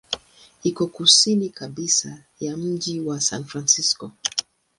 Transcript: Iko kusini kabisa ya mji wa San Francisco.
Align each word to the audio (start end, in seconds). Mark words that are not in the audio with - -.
Iko 0.63 0.87
kusini 0.87 1.49
kabisa 1.49 2.23
ya 2.39 2.57
mji 2.57 2.99
wa 2.99 3.21
San 3.21 3.43
Francisco. 3.43 4.11